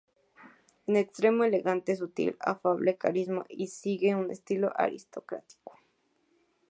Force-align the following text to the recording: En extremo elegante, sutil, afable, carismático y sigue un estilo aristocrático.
En 0.87 0.95
extremo 0.95 1.43
elegante, 1.43 1.95
sutil, 1.95 2.35
afable, 2.39 2.97
carismático 2.97 3.53
y 3.55 3.67
sigue 3.67 4.15
un 4.15 4.31
estilo 4.31 4.71
aristocrático. 4.75 5.77